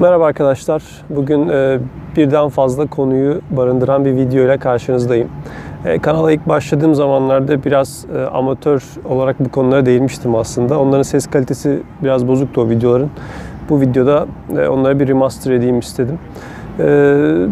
[0.00, 0.82] Merhaba arkadaşlar.
[1.10, 1.78] Bugün e,
[2.16, 5.28] birden fazla konuyu barındıran bir video ile karşınızdayım.
[5.84, 10.80] E, kanala ilk başladığım zamanlarda biraz e, amatör olarak bu konulara değinmiştim aslında.
[10.80, 13.10] Onların ses kalitesi biraz bozuktu o videoların.
[13.70, 16.18] Bu videoda e, onları bir remaster edeyim istedim.
[16.78, 16.84] E,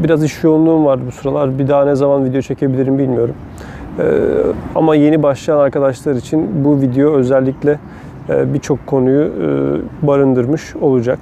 [0.05, 1.59] biraz iş yoğunluğum var bu sıralar.
[1.59, 3.35] Bir daha ne zaman video çekebilirim bilmiyorum.
[3.99, 4.05] E,
[4.75, 7.79] ama yeni başlayan arkadaşlar için bu video özellikle
[8.29, 11.19] e, birçok konuyu e, barındırmış olacak.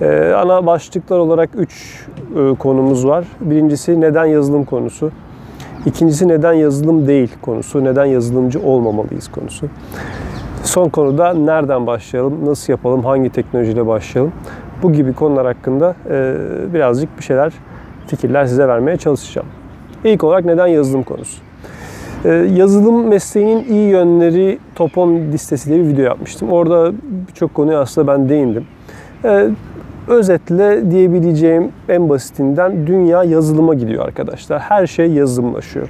[0.00, 2.06] Ee, ana başlıklar olarak 3
[2.36, 3.24] e, konumuz var.
[3.40, 5.10] Birincisi neden yazılım konusu.
[5.86, 7.84] İkincisi neden yazılım değil konusu.
[7.84, 9.66] Neden yazılımcı olmamalıyız konusu.
[10.62, 14.32] Son konuda nereden başlayalım, nasıl yapalım, hangi teknolojiyle başlayalım.
[14.82, 16.34] Bu gibi konular hakkında e,
[16.74, 17.52] birazcık bir şeyler,
[18.06, 19.46] fikirler size vermeye çalışacağım.
[20.04, 21.42] İlk olarak neden yazılım konusu.
[22.24, 26.52] E, yazılım mesleğinin iyi yönleri top 10 listesi diye bir video yapmıştım.
[26.52, 26.92] Orada
[27.28, 28.66] birçok konuya aslında ben değindim.
[30.08, 34.60] Özetle diyebileceğim en basitinden dünya yazılıma gidiyor arkadaşlar.
[34.60, 35.88] Her şey yazılımlaşıyor.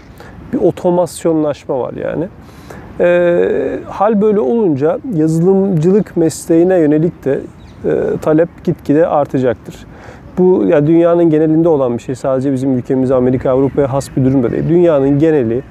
[0.53, 2.29] Bir otomasyonlaşma var yani.
[3.01, 7.41] E, hal böyle olunca yazılımcılık mesleğine yönelik de
[7.85, 7.91] e,
[8.23, 9.87] talep gitgide artacaktır.
[10.39, 12.15] Bu ya dünyanın genelinde olan bir şey.
[12.15, 14.69] Sadece bizim ülkemiz Amerika, Avrupa'ya has bir durum değil.
[14.69, 15.63] Dünyanın geneli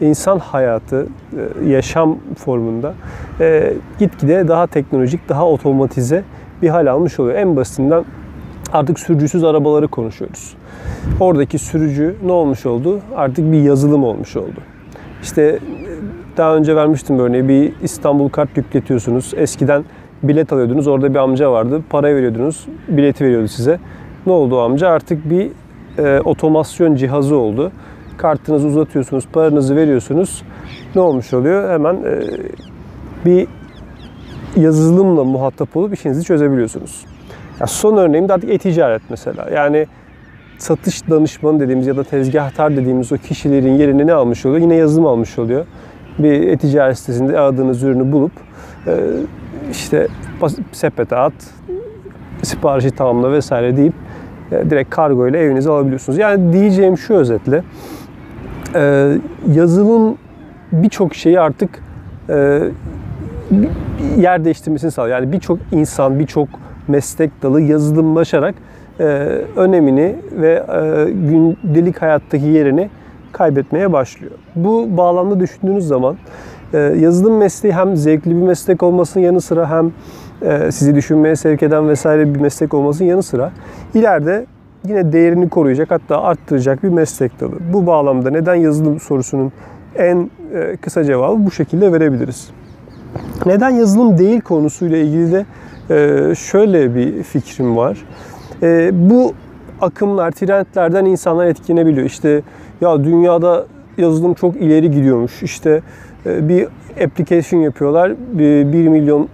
[0.00, 1.06] insan hayatı,
[1.66, 2.94] e, yaşam formunda
[3.40, 6.22] e, gitgide daha teknolojik, daha otomatize
[6.62, 7.38] bir hal almış oluyor.
[7.38, 8.04] En basitinden
[8.72, 10.56] artık sürücüsüz arabaları konuşuyoruz.
[11.20, 13.00] Oradaki sürücü ne olmuş oldu?
[13.16, 14.60] Artık bir yazılım olmuş oldu.
[15.22, 15.58] İşte
[16.36, 19.34] daha önce vermiştim örneği bir İstanbul kart yükletiyorsunuz.
[19.36, 19.84] Eskiden
[20.22, 20.86] bilet alıyordunuz.
[20.86, 21.82] Orada bir amca vardı.
[21.90, 22.66] Para veriyordunuz.
[22.88, 23.78] Bileti veriyordu size.
[24.26, 24.88] Ne oldu o amca?
[24.88, 25.50] Artık bir
[25.98, 27.72] e, otomasyon cihazı oldu.
[28.16, 30.42] Kartınızı uzatıyorsunuz, paranızı veriyorsunuz.
[30.94, 31.70] Ne olmuş oluyor?
[31.70, 32.20] Hemen e,
[33.24, 33.48] bir
[34.60, 37.06] yazılımla muhatap olup işinizi çözebiliyorsunuz.
[37.60, 39.50] Ya son örneğim de artık e-ticaret mesela.
[39.54, 39.86] Yani
[40.58, 44.60] satış danışmanı dediğimiz ya da tezgahtar dediğimiz o kişilerin yerini ne almış oluyor?
[44.60, 45.66] Yine yazılım almış oluyor.
[46.18, 48.32] Bir e-ticaret sitesinde aradığınız ürünü bulup
[48.86, 48.92] e,
[49.70, 50.08] işte
[50.72, 51.32] sepete at,
[52.42, 53.94] siparişi tamamla vesaire deyip
[54.52, 56.18] e, direkt kargo ile evinize alabiliyorsunuz.
[56.18, 57.62] Yani diyeceğim şu özetle
[58.74, 59.12] e,
[59.52, 60.18] yazılım
[60.72, 61.82] birçok şeyi artık
[64.20, 65.18] yer değiştirmesini sağlıyor.
[65.18, 66.48] Yani birçok insan, birçok
[66.88, 68.54] meslek dalı yazılımlaşarak
[69.00, 69.04] e,
[69.56, 72.90] önemini ve e, gündelik hayattaki yerini
[73.32, 74.32] kaybetmeye başlıyor.
[74.56, 76.16] Bu bağlamda düşündüğünüz zaman
[76.72, 79.92] e, yazılım mesleği hem zevkli bir meslek olmasının yanı sıra hem
[80.42, 83.52] e, sizi düşünmeye sevk eden vesaire bir meslek olmasının yanı sıra
[83.94, 84.46] ileride
[84.88, 87.52] yine değerini koruyacak hatta arttıracak bir meslek dalı.
[87.72, 89.52] Bu bağlamda neden yazılım sorusunun
[89.96, 92.50] en e, kısa cevabı bu şekilde verebiliriz.
[93.46, 95.46] Neden yazılım değil konusuyla ilgili de
[95.90, 97.98] e, şöyle bir fikrim var.
[98.62, 99.34] E, bu
[99.80, 102.06] akımlar, trendlerden insanlar etkilenebiliyor.
[102.06, 102.42] İşte
[102.80, 103.66] ya dünyada
[103.98, 105.42] yazılım çok ileri gidiyormuş.
[105.42, 105.82] İşte
[106.26, 106.66] e, bir
[107.04, 108.12] application yapıyorlar.
[108.32, 109.28] 1 milyon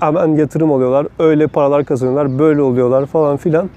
[0.00, 1.06] hemen yatırım alıyorlar.
[1.18, 2.38] Öyle paralar kazanıyorlar.
[2.38, 3.70] Böyle oluyorlar falan filan.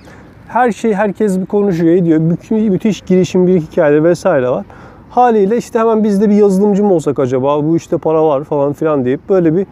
[0.47, 2.19] Her şey herkes bir konuşuyor ediyor.
[2.49, 4.65] Müthiş girişim bir hikaye vesaire var.
[5.09, 8.73] Haliyle işte hemen biz de bir yazılımcı mı olsak acaba bu işte para var falan
[8.73, 9.65] filan deyip böyle bir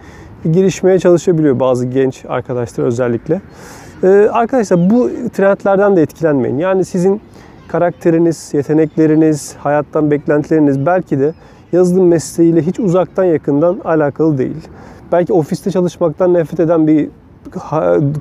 [0.51, 3.41] girişmeye çalışabiliyor bazı genç arkadaşlar özellikle.
[4.03, 6.57] Ee, arkadaşlar bu trendlerden de etkilenmeyin.
[6.57, 7.21] Yani sizin
[7.67, 11.33] karakteriniz, yetenekleriniz, hayattan beklentileriniz belki de
[11.71, 14.67] yazılım mesleğiyle hiç uzaktan yakından alakalı değil.
[15.11, 17.09] Belki ofiste çalışmaktan nefret eden bir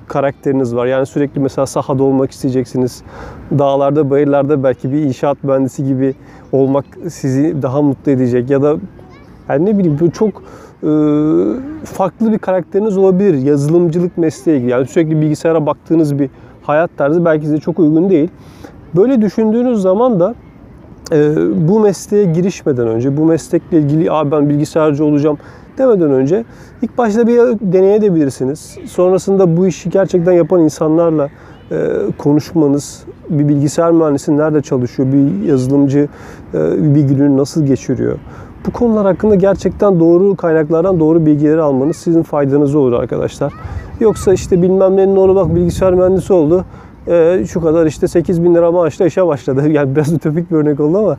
[0.09, 0.87] karakteriniz var.
[0.87, 3.03] Yani sürekli mesela sahada olmak isteyeceksiniz.
[3.59, 6.15] Dağlarda, bayırlarda belki bir inşaat mühendisi gibi
[6.55, 8.77] olmak sizi daha mutlu edecek ya da
[9.49, 10.43] yani ne bileyim çok
[10.83, 10.91] e,
[11.85, 14.71] farklı bir karakteriniz olabilir yazılımcılık mesleği gibi.
[14.71, 16.31] Yani sürekli bilgisayara baktığınız bir
[16.63, 18.29] hayat tarzı belki size çok uygun değil.
[18.97, 20.35] Böyle düşündüğünüz zaman da
[21.13, 21.37] e,
[21.69, 25.39] bu mesleğe girişmeden önce, bu meslekle ilgili abi ben bilgisayarcı olacağım
[25.79, 26.45] demeden önce
[26.83, 28.79] ilk başta bir deneyebilirsiniz.
[28.87, 31.29] Sonrasında bu işi gerçekten yapan insanlarla
[31.71, 31.77] e,
[32.19, 36.09] konuşmanız, bir bilgisayar mühendisi nerede çalışıyor, bir yazılımcı
[36.55, 38.19] e, bir gününü nasıl geçiriyor.
[38.67, 43.53] Bu konular hakkında gerçekten doğru kaynaklardan doğru bilgileri almanız sizin faydanıza olur arkadaşlar.
[44.01, 46.65] Yoksa işte bilmem nenin oğlu bak bilgisayar mühendisi oldu.
[47.07, 49.69] E, şu kadar işte 8 bin lira maaşla işe başladı.
[49.69, 51.17] Yani biraz ütopik bir örnek oldu ama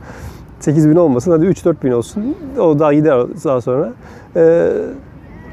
[0.60, 2.34] 8 bin olmasın hadi 3-4 bin olsun.
[2.60, 3.92] O daha gider daha sonra.
[4.36, 4.68] Ee,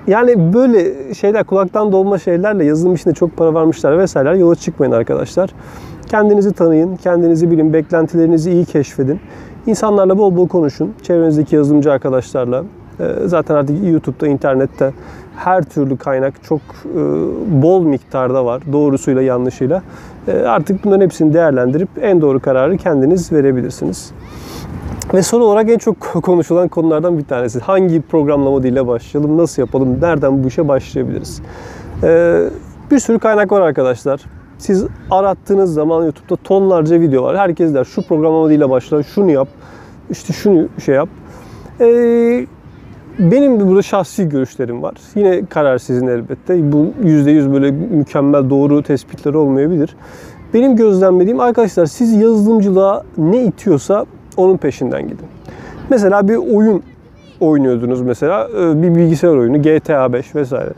[0.07, 5.49] yani böyle şeyler kulaktan dolma şeylerle yazılım işinde çok para varmışlar vesaireler yola çıkmayın arkadaşlar.
[6.13, 9.19] Kendinizi tanıyın, kendinizi bilin, beklentilerinizi iyi keşfedin.
[9.67, 10.93] İnsanlarla bol bol konuşun.
[11.03, 12.63] Çevrenizdeki yazılımcı arkadaşlarla.
[12.99, 14.93] Ee, zaten artık YouTube'da, internette
[15.35, 16.99] her türlü kaynak çok e,
[17.61, 18.61] bol miktarda var.
[18.71, 19.81] Doğrusuyla yanlışıyla.
[20.27, 24.11] E, artık bunların hepsini değerlendirip en doğru kararı kendiniz verebilirsiniz.
[25.13, 27.59] Ve son olarak en çok konuşulan konulardan bir tanesi.
[27.59, 31.41] Hangi programlama diliyle başlayalım, nasıl yapalım, nereden bu işe başlayabiliriz?
[32.03, 32.43] Ee,
[32.91, 34.42] bir sürü kaynak var arkadaşlar.
[34.63, 37.37] Siz arattığınız zaman YouTube'da tonlarca video var.
[37.37, 39.47] Herkes der şu programlama diliyle başla, şunu yap,
[40.09, 41.09] işte şunu şey yap.
[41.79, 42.45] Ee,
[43.19, 44.93] benim burada şahsi görüşlerim var.
[45.15, 46.71] Yine karar sizin elbette.
[46.71, 49.95] Bu %100 böyle mükemmel doğru tespitler olmayabilir.
[50.53, 54.05] Benim gözlemlediğim arkadaşlar siz yazılımcılığa ne itiyorsa
[54.37, 55.27] onun peşinden gidin.
[55.89, 56.83] Mesela bir oyun
[57.39, 60.73] oynuyordunuz mesela e, bir bilgisayar oyunu GTA 5 vesaire.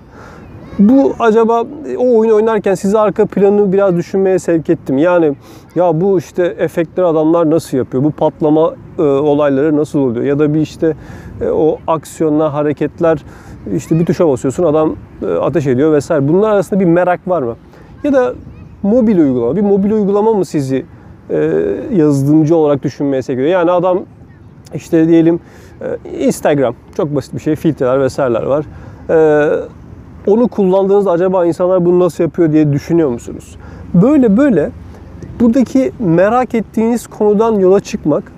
[0.80, 1.64] Bu acaba
[1.98, 4.98] o oyunu oynarken sizi arka planını biraz düşünmeye sevk ettim.
[4.98, 5.36] Yani
[5.76, 8.04] ya bu işte efektleri adamlar nasıl yapıyor?
[8.04, 10.26] Bu patlama e, olayları nasıl oluyor?
[10.26, 10.96] Ya da bir işte
[11.42, 13.24] e, o aksiyonlar, hareketler
[13.76, 16.28] işte bir tuşa basıyorsun adam e, ateş ediyor vesaire.
[16.28, 17.56] Bunlar arasında bir merak var mı?
[18.04, 18.34] Ya da
[18.84, 19.56] mobil uygulama.
[19.56, 20.86] Bir mobil uygulama mı sizi
[21.30, 21.64] e,
[21.94, 23.50] yazılımcı olarak düşünmeye sevk ediyor?
[23.50, 24.00] Yani adam
[24.74, 25.40] işte diyelim
[25.82, 28.66] e, Instagram çok basit bir şey filtreler vesaireler var.
[29.10, 29.16] E,
[30.28, 33.56] onu kullandığınızda acaba insanlar bunu nasıl yapıyor diye düşünüyor musunuz?
[33.94, 34.72] Böyle böyle
[35.40, 38.32] buradaki merak ettiğiniz konudan yola çıkmak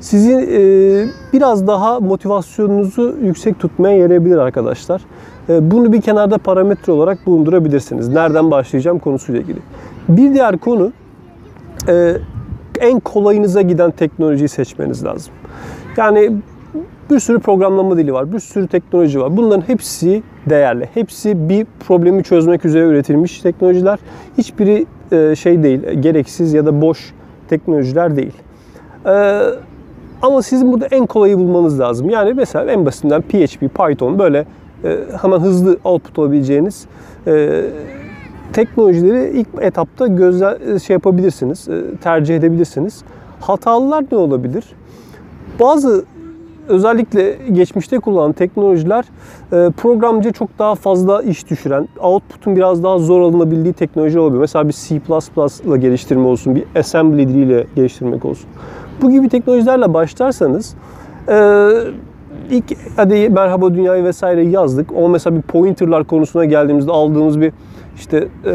[0.00, 5.02] sizin e, biraz daha motivasyonunuzu yüksek tutmaya yarayabilir arkadaşlar.
[5.48, 8.08] E, bunu bir kenarda parametre olarak bulundurabilirsiniz.
[8.08, 9.58] Nereden başlayacağım konusuyla ilgili.
[10.08, 10.92] Bir diğer konu
[11.88, 12.16] e,
[12.80, 15.32] en kolayınıza giden teknolojiyi seçmeniz lazım.
[15.96, 16.32] Yani
[17.10, 19.36] bir sürü programlama dili var, bir sürü teknoloji var.
[19.36, 20.88] Bunların hepsi değerli.
[20.94, 23.98] Hepsi bir problemi çözmek üzere üretilmiş teknolojiler.
[24.38, 27.14] Hiçbiri e, şey değil, gereksiz ya da boş
[27.48, 28.32] teknolojiler değil.
[29.06, 29.40] E,
[30.22, 32.10] ama sizin burada en kolayı bulmanız lazım.
[32.10, 34.46] Yani mesela en basitinden PHP, Python böyle
[34.84, 36.86] e, hemen hızlı output alabileceğiniz
[38.52, 41.68] teknolojileri ilk etapta gözle şey yapabilirsiniz,
[42.02, 43.02] tercih edebilirsiniz.
[43.40, 44.64] Hatalılar ne olabilir?
[45.60, 46.04] Bazı
[46.70, 49.04] özellikle geçmişte kullanılan teknolojiler
[49.52, 54.40] e, programcı çok daha fazla iş düşüren, output'un biraz daha zor alınabildiği teknoloji olabilir.
[54.40, 55.00] Mesela bir C++
[55.64, 58.48] ile geliştirme olsun, bir assembly diliyle geliştirmek olsun.
[59.02, 60.74] Bu gibi teknolojilerle başlarsanız
[61.28, 61.68] e,
[62.50, 62.64] ilk
[62.96, 64.90] hadi merhaba dünyayı vesaire yazdık.
[64.96, 67.52] O mesela bir pointerlar konusuna geldiğimizde aldığımız bir
[67.96, 68.50] işte e,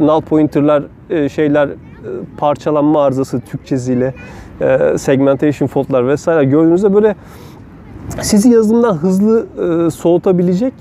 [0.00, 0.82] null pointerlar
[1.28, 1.68] şeyler
[2.38, 4.14] parçalanma arızası Türkçesiyle
[4.96, 7.16] segmentation faultlar vesaire gördüğünüzde böyle
[8.20, 9.46] sizi yazılımdan hızlı
[9.86, 10.74] e, soğutabilecek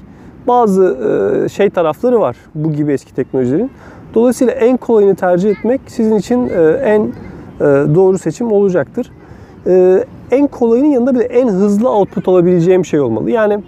[0.48, 0.98] bazı
[1.46, 3.72] e, şey tarafları var bu gibi eski teknolojilerin.
[4.14, 7.12] Dolayısıyla en kolayını tercih etmek sizin için e, en
[7.96, 9.12] doğru seçim olacaktır.
[10.32, 13.32] En kolayının yanında bir de en hızlı output alabileceğim şey olmalı.
[13.32, 13.60] Yani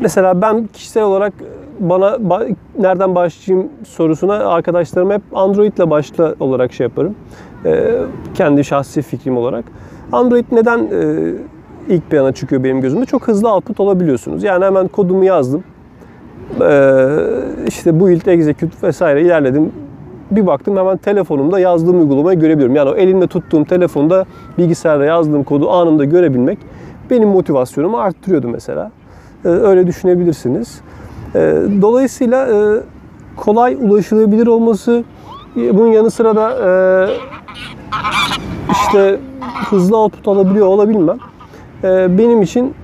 [0.00, 1.32] mesela ben kişisel olarak
[1.80, 2.42] bana ba,
[2.78, 7.14] nereden başlayayım sorusuna arkadaşlarım hep Android ile başla olarak şey yaparım.
[7.64, 7.94] E,
[8.34, 9.64] kendi şahsi fikrim olarak.
[10.12, 11.32] Android neden e,
[11.88, 13.04] ilk plana çıkıyor benim gözümde.
[13.04, 14.42] Çok hızlı output alabiliyorsunuz.
[14.42, 15.64] Yani hemen kodumu yazdım.
[16.60, 17.06] Ee,
[17.66, 19.72] işte bu build, execute vesaire ilerledim.
[20.30, 22.76] Bir baktım hemen telefonumda yazdığım uygulamayı görebiliyorum.
[22.76, 24.24] Yani o elimde tuttuğum telefonda
[24.58, 26.58] bilgisayarda yazdığım kodu anında görebilmek
[27.10, 28.90] benim motivasyonumu arttırıyordu mesela.
[29.44, 30.80] Ee, öyle düşünebilirsiniz.
[31.34, 32.80] Ee, dolayısıyla e,
[33.36, 35.04] kolay ulaşılabilir olması
[35.56, 36.70] e, bunun yanı sıra da e,
[38.72, 39.18] işte
[39.70, 41.18] hızlı output alabiliyor olabilmem
[42.18, 42.74] benim için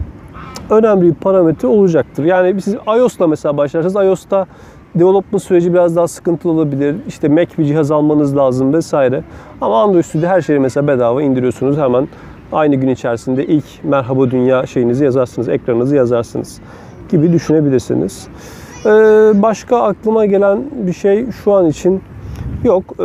[0.70, 2.24] önemli bir parametre olacaktır.
[2.24, 4.46] Yani siz iOS'la mesela başlarsanız iOS'ta
[4.94, 6.96] development süreci biraz daha sıkıntılı olabilir.
[7.08, 9.22] İşte Mac bir cihaz almanız lazım vesaire.
[9.60, 11.78] Ama Android Studio her şeyi mesela bedava indiriyorsunuz.
[11.78, 12.08] Hemen
[12.52, 16.60] aynı gün içerisinde ilk merhaba dünya şeyinizi yazarsınız, ekranınızı yazarsınız
[17.10, 18.28] gibi düşünebilirsiniz.
[18.86, 18.88] Ee,
[19.34, 22.00] başka aklıma gelen bir şey şu an için
[22.64, 22.84] yok.
[23.00, 23.04] Ee,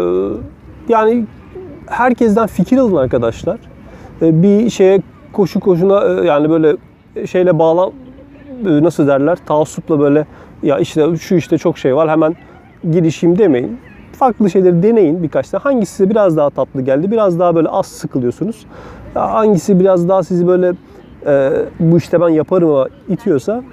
[0.90, 1.26] yani
[1.88, 3.60] herkesten fikir alın arkadaşlar.
[4.22, 5.02] Ee, bir şeye
[5.34, 6.78] koşu koşuna e, yani böyle
[7.28, 7.92] şeyle bağlan
[8.66, 10.26] e, nasıl derler taassupla böyle
[10.64, 12.36] ya işte şu işte çok şey var hemen
[12.92, 13.78] girişeyim demeyin.
[14.12, 15.62] Farklı şeyleri deneyin birkaç tane.
[15.62, 18.66] Hangisi size biraz daha tatlı geldi, biraz daha böyle az sıkılıyorsunuz.
[19.14, 20.74] Hangisi biraz daha sizi böyle
[21.26, 23.64] e, bu işte ben yaparım itiyorsa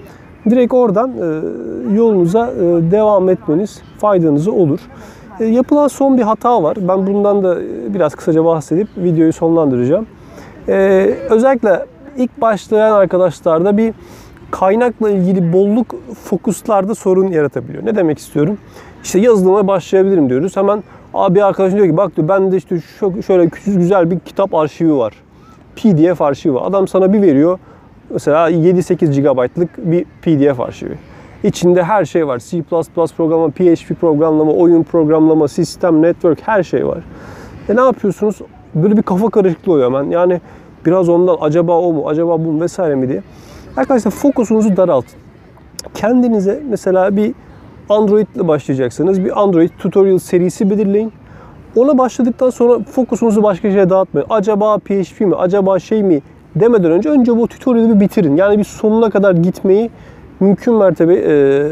[0.50, 4.80] direkt oradan e, yolunuza e, devam etmeniz faydanızı olur.
[5.40, 6.76] E, yapılan son bir hata var.
[6.80, 7.58] Ben bundan da
[7.94, 10.06] biraz kısaca bahsedip videoyu sonlandıracağım.
[11.30, 13.94] Özellikle ilk başlayan arkadaşlarda bir
[14.50, 15.94] kaynakla ilgili bolluk
[16.24, 17.86] fokuslarda sorun yaratabiliyor.
[17.86, 18.58] Ne demek istiyorum?
[19.04, 20.56] İşte yazılıma başlayabilirim diyoruz.
[20.56, 20.82] Hemen
[21.14, 22.80] abi arkadaşım diyor ki bak diyor ben de işte
[23.26, 25.14] şöyle küçük güzel bir kitap arşivi var.
[25.76, 26.62] PDF arşivi var.
[26.64, 27.58] Adam sana bir veriyor.
[28.12, 30.98] Mesela 7-8 GB'lık bir PDF arşivi.
[31.44, 32.38] İçinde her şey var.
[32.38, 32.62] C++
[33.16, 36.98] programlama, PHP programlama, oyun programlama, sistem, network her şey var.
[37.68, 38.38] E ne yapıyorsunuz?
[38.74, 40.10] Böyle bir kafa karışıklığı oluyor hemen.
[40.10, 40.40] Yani
[40.86, 43.22] biraz ondan acaba o mu, acaba bu mu vesaire mi diye.
[43.76, 45.18] Arkadaşlar fokusunuzu daraltın.
[45.94, 47.34] Kendinize mesela bir
[47.88, 49.24] Android ile başlayacaksınız.
[49.24, 51.12] Bir Android tutorial serisi belirleyin.
[51.76, 54.26] Ona başladıktan sonra fokusunuzu başka şeye dağıtmayın.
[54.30, 56.22] Acaba PHP mi, acaba şey mi
[56.56, 58.36] demeden önce önce bu tutorial'ı bir bitirin.
[58.36, 59.90] Yani bir sonuna kadar gitmeyi
[60.40, 61.66] mümkün mertebe e,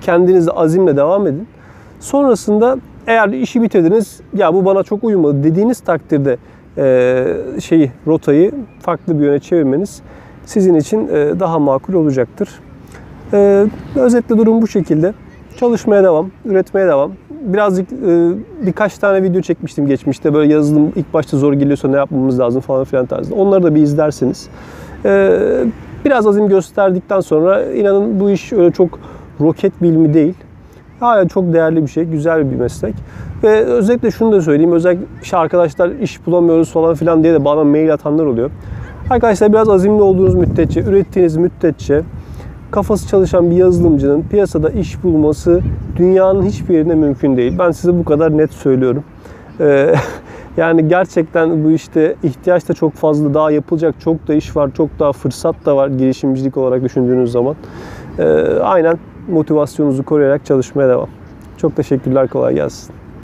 [0.00, 1.46] kendinizde azimle devam edin.
[2.00, 6.36] Sonrasında eğer işi bitirdiniz, ya bu bana çok uyumadı dediğiniz takdirde
[6.78, 10.02] e, şeyi, rotayı farklı bir yöne çevirmeniz
[10.44, 12.48] sizin için e, daha makul olacaktır.
[13.32, 15.14] E, özetle durum bu şekilde.
[15.56, 17.12] Çalışmaya devam, üretmeye devam.
[17.52, 18.30] Birazcık e,
[18.66, 20.34] birkaç tane video çekmiştim geçmişte.
[20.34, 23.34] Böyle yazılım ilk başta zor geliyorsa ne yapmamız lazım falan filan tarzında.
[23.34, 24.48] Onları da bir izlersiniz.
[25.04, 25.40] E,
[26.04, 28.98] biraz azim gösterdikten sonra inanın bu iş öyle çok
[29.40, 30.34] roket bilimi değil.
[31.00, 32.94] Hala çok değerli bir şey, güzel bir meslek.
[33.42, 34.72] Ve özellikle şunu da söyleyeyim.
[34.72, 38.50] Özellikle işte arkadaşlar iş bulamıyoruz falan filan diye de bana mail atanlar oluyor.
[39.10, 42.02] Arkadaşlar biraz azimli olduğunuz müddetçe, ürettiğiniz müddetçe
[42.70, 45.60] kafası çalışan bir yazılımcının piyasada iş bulması
[45.96, 47.58] dünyanın hiçbir yerinde mümkün değil.
[47.58, 49.04] Ben size bu kadar net söylüyorum.
[49.60, 49.94] Ee,
[50.56, 53.34] yani gerçekten bu işte ihtiyaç da çok fazla.
[53.34, 54.70] Daha yapılacak çok da iş var.
[54.76, 57.56] Çok daha fırsat da var girişimcilik olarak düşündüğünüz zaman.
[58.18, 58.24] Ee,
[58.62, 58.98] aynen
[59.28, 61.08] motivasyonunuzu koruyarak çalışmaya devam.
[61.56, 62.28] Çok teşekkürler.
[62.28, 62.97] Kolay gelsin.